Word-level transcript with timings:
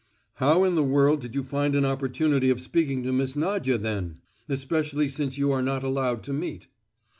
"How 0.37 0.63
in 0.63 0.73
the 0.73 0.81
world 0.83 1.21
did 1.21 1.35
you 1.35 1.43
find 1.43 1.75
an 1.75 1.85
opportunity 1.85 2.49
of 2.49 2.59
speaking 2.59 3.03
to 3.03 3.11
Miss 3.13 3.35
Nadia 3.35 3.77
then? 3.77 4.17
especially 4.49 5.07
since 5.07 5.37
you 5.37 5.51
are 5.51 5.61
not 5.61 5.83
allowed 5.83 6.23
to 6.23 6.33
meet." 6.33 6.65